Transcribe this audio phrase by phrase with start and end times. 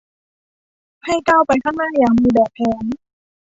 [1.05, 2.83] ให้ก้าวไปข้างหน้าอย่างมีแบบแผน